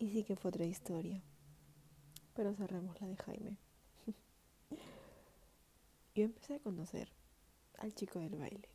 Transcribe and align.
Y 0.00 0.08
sí 0.08 0.24
que 0.24 0.34
fue 0.34 0.48
otra 0.48 0.64
historia. 0.64 1.22
Pero 2.34 2.54
cerremos 2.54 2.98
la 3.02 3.06
de 3.06 3.16
Jaime. 3.16 3.58
Yo 6.14 6.24
empecé 6.24 6.54
a 6.54 6.58
conocer 6.58 7.12
al 7.76 7.94
chico 7.94 8.18
del 8.18 8.34
baile. 8.34 8.70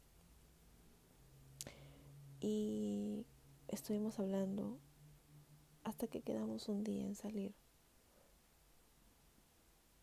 Y 2.40 3.26
estuvimos 3.68 4.20
hablando 4.20 4.78
hasta 5.84 6.06
que 6.06 6.22
quedamos 6.22 6.70
un 6.70 6.84
día 6.84 7.04
en 7.04 7.16
salir. 7.16 7.56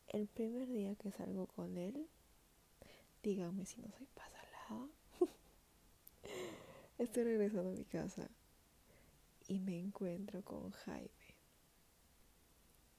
El 0.08 0.26
primer 0.26 0.66
día 0.66 0.96
que 0.96 1.12
salgo 1.12 1.46
con 1.46 1.78
él, 1.78 2.08
díganme 3.22 3.64
si 3.64 3.80
no 3.80 3.92
soy 3.92 4.08
pasalada. 4.12 4.88
Estoy 6.98 7.22
regresando 7.22 7.70
a 7.70 7.74
mi 7.74 7.84
casa 7.84 8.28
y 9.52 9.60
me 9.60 9.78
encuentro 9.78 10.42
con 10.42 10.70
Jaime. 10.70 11.10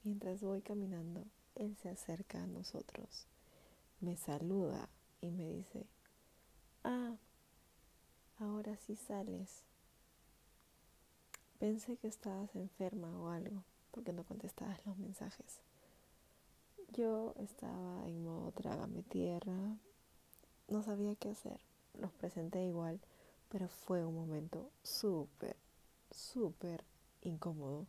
Mientras 0.04 0.42
voy 0.42 0.62
caminando, 0.62 1.26
él 1.56 1.76
se 1.78 1.90
acerca 1.90 2.44
a 2.44 2.48
nosotros, 2.48 3.26
me 4.02 4.18
saluda 4.18 4.88
y 5.20 5.32
me 5.32 5.50
dice, 5.50 5.88
ah, 6.84 7.16
ahora 8.38 8.78
sí 8.78 8.96
sales. 8.96 9.64
Pensé 11.58 11.98
que 11.98 12.08
estabas 12.08 12.56
enferma 12.56 13.18
o 13.18 13.30
algo, 13.30 13.64
porque 13.90 14.14
no 14.14 14.24
contestabas 14.24 14.86
los 14.86 14.96
mensajes. 15.00 15.60
Yo 16.90 17.34
estaba 17.38 18.08
en 18.08 18.24
modo 18.24 18.52
trágame 18.52 19.02
tierra, 19.02 19.80
no 20.68 20.84
sabía 20.84 21.16
qué 21.16 21.30
hacer. 21.30 21.60
Los 21.96 22.12
presenté 22.12 22.64
igual, 22.64 23.00
pero 23.50 23.68
fue 23.70 24.06
un 24.06 24.14
momento 24.14 24.70
súper, 24.84 25.63
súper 26.14 26.84
incómodo. 27.22 27.88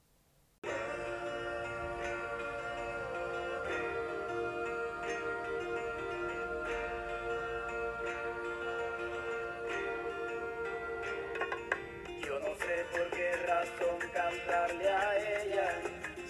Yo 12.22 12.38
no 12.40 12.54
sé 12.56 12.86
por 12.92 13.10
qué 13.10 13.36
razón 13.46 13.98
cantarle 14.12 14.88
a 14.88 15.42
ella, 15.42 15.82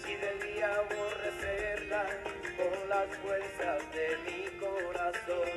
si 0.03 0.15
debía 0.15 0.75
aborrecerla 0.75 2.05
con 2.57 2.89
las 2.89 3.17
fuerzas 3.17 3.81
de 3.93 4.17
mi 4.25 4.59
corazón. 4.59 5.49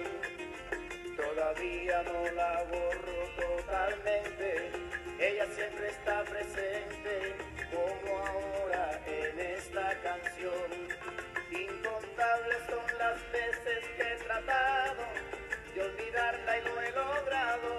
Todavía 1.16 2.03
no 2.05 2.31
la 2.33 2.64
borro 2.70 3.20
totalmente, 3.36 4.88
ella 5.19 5.47
siempre 5.55 5.88
está 5.88 6.22
presente, 6.24 7.34
como 7.72 8.19
ahora 8.19 9.00
en 9.06 9.41
esta 9.41 10.00
canción. 10.02 10.70
Incontables 11.50 12.58
son 12.69 12.98
las 12.98 13.33
veces 13.33 13.84
que 13.97 14.02
he 14.02 14.16
tratado 14.25 15.02
de 15.75 15.83
olvidarla 15.83 16.58
y 16.58 16.64
no 16.64 16.80
he 16.83 16.91
logrado 16.92 17.78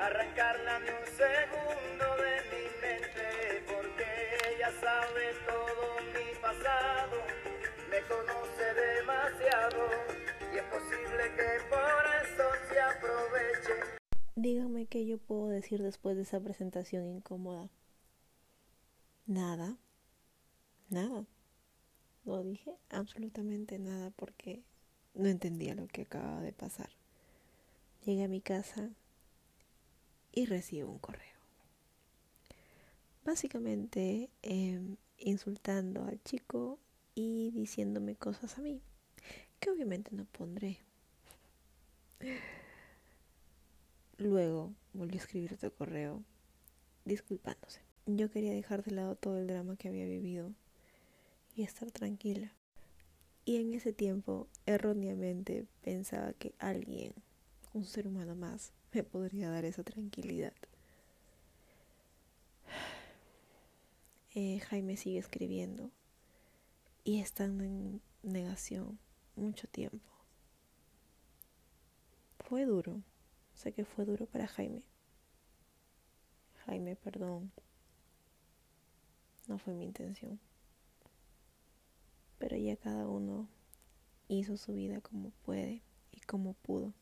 arrancarla 0.00 0.78
ni 0.80 0.90
un 0.90 1.06
segundo 1.16 2.16
de 2.22 2.42
mi 2.50 2.80
mente 2.82 3.62
porque 3.66 4.38
ella 4.50 4.70
sabe 4.80 5.32
todo 5.46 5.96
mi 6.12 6.34
pasado, 6.40 7.22
me 7.90 8.00
conoce 8.02 8.74
demasiado 8.74 9.90
y 10.52 10.58
es 10.58 10.64
posible 10.64 11.32
que 11.36 11.60
por. 11.70 11.95
Dígame 14.36 14.84
qué 14.84 15.06
yo 15.06 15.16
puedo 15.16 15.48
decir 15.48 15.82
después 15.82 16.14
de 16.14 16.22
esa 16.22 16.40
presentación 16.40 17.08
incómoda. 17.08 17.70
Nada. 19.26 19.78
Nada. 20.90 21.24
No 22.26 22.42
dije 22.42 22.76
absolutamente 22.90 23.78
nada 23.78 24.10
porque 24.10 24.62
no 25.14 25.26
entendía 25.26 25.74
lo 25.74 25.86
que 25.88 26.02
acababa 26.02 26.42
de 26.42 26.52
pasar. 26.52 26.90
Llegué 28.04 28.24
a 28.24 28.28
mi 28.28 28.42
casa 28.42 28.90
y 30.32 30.44
recibo 30.44 30.92
un 30.92 30.98
correo. 30.98 31.38
Básicamente 33.24 34.28
eh, 34.42 34.96
insultando 35.18 36.04
al 36.04 36.22
chico 36.24 36.78
y 37.14 37.52
diciéndome 37.52 38.16
cosas 38.16 38.58
a 38.58 38.60
mí, 38.60 38.82
que 39.60 39.70
obviamente 39.70 40.10
no 40.14 40.26
pondré. 40.26 40.78
Luego 44.18 44.72
volvió 44.94 45.20
a 45.20 45.22
escribir 45.22 45.52
otro 45.52 45.74
correo 45.74 46.22
disculpándose. 47.04 47.80
Yo 48.06 48.30
quería 48.30 48.52
dejar 48.52 48.82
de 48.82 48.92
lado 48.92 49.14
todo 49.16 49.38
el 49.38 49.46
drama 49.46 49.76
que 49.76 49.88
había 49.88 50.06
vivido 50.06 50.52
y 51.54 51.62
estar 51.62 51.90
tranquila. 51.90 52.52
Y 53.44 53.56
en 53.56 53.74
ese 53.74 53.92
tiempo, 53.92 54.48
erróneamente, 54.64 55.66
pensaba 55.82 56.32
que 56.32 56.54
alguien, 56.58 57.12
un 57.74 57.84
ser 57.84 58.08
humano 58.08 58.34
más, 58.34 58.72
me 58.92 59.02
podría 59.02 59.50
dar 59.50 59.64
esa 59.64 59.82
tranquilidad. 59.82 60.52
Eh, 64.38 64.60
Jaime 64.68 64.98
sigue 64.98 65.18
escribiendo 65.18 65.90
y 67.04 67.20
estando 67.20 67.64
en 67.64 68.02
negación 68.22 68.98
mucho 69.34 69.66
tiempo. 69.66 70.04
Fue 72.40 72.66
duro, 72.66 73.00
sé 73.56 73.72
que 73.72 73.84
fue 73.84 74.04
duro 74.04 74.26
para 74.26 74.46
Jaime. 74.46 74.84
Jaime, 76.66 76.94
perdón, 76.94 77.50
no 79.48 79.58
fue 79.58 79.74
mi 79.74 79.84
intención. 79.84 80.38
Pero 82.38 82.56
ya 82.56 82.76
cada 82.76 83.08
uno 83.08 83.48
hizo 84.28 84.56
su 84.56 84.74
vida 84.74 85.00
como 85.00 85.30
puede 85.44 85.82
y 86.12 86.20
como 86.20 86.52
pudo. 86.52 86.92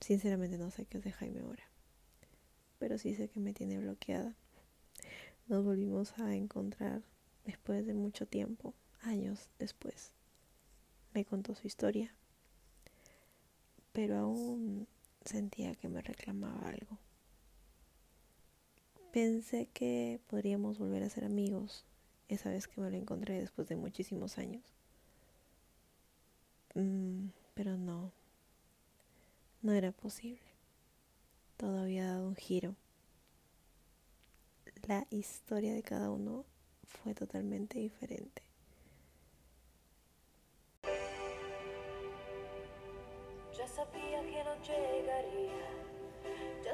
Sinceramente 0.00 0.58
no 0.58 0.70
sé 0.70 0.86
qué 0.86 0.98
es 0.98 1.04
de 1.04 1.12
Jaime 1.12 1.40
ahora. 1.40 1.64
Pero 2.78 2.98
sí 2.98 3.14
sé 3.14 3.28
que 3.28 3.40
me 3.40 3.52
tiene 3.52 3.78
bloqueada. 3.78 4.34
Nos 5.48 5.64
volvimos 5.64 6.18
a 6.18 6.34
encontrar 6.34 7.02
después 7.44 7.86
de 7.86 7.94
mucho 7.94 8.26
tiempo, 8.26 8.74
años 9.02 9.50
después. 9.58 10.12
Me 11.12 11.24
contó 11.24 11.54
su 11.54 11.66
historia. 11.66 12.14
Pero 13.92 14.18
aún 14.18 14.86
sentía 15.24 15.74
que 15.74 15.88
me 15.88 16.00
reclamaba 16.00 16.68
algo. 16.68 16.98
Pensé 19.12 19.68
que 19.74 20.20
podríamos 20.28 20.78
volver 20.78 21.02
a 21.02 21.10
ser 21.10 21.24
amigos 21.24 21.84
esa 22.28 22.50
vez 22.50 22.66
que 22.66 22.80
me 22.80 22.90
lo 22.90 22.96
encontré 22.96 23.38
después 23.38 23.68
de 23.68 23.76
muchísimos 23.76 24.38
años. 24.38 24.62
Mm, 26.74 27.28
pero 27.54 27.76
no, 27.76 28.10
no 29.60 29.72
era 29.72 29.92
posible. 29.92 30.40
Todo 31.58 31.80
había 31.80 32.06
dado 32.06 32.28
un 32.28 32.36
giro. 32.36 32.74
La 34.88 35.06
historia 35.10 35.74
de 35.74 35.82
cada 35.82 36.10
uno 36.10 36.44
fue 36.84 37.14
totalmente 37.14 37.78
diferente. 37.78 38.42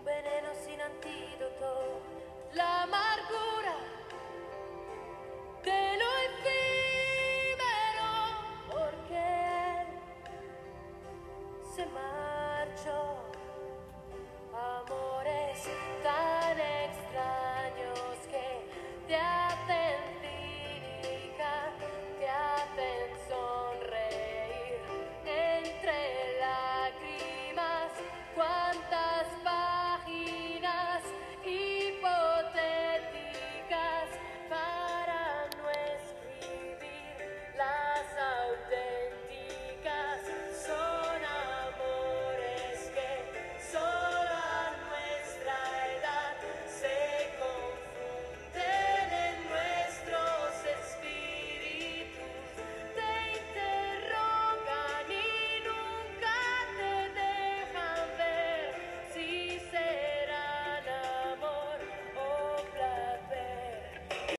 un 0.00 0.04
veneno 0.06 0.48
sin 0.64 0.80
antídoto 0.80 2.19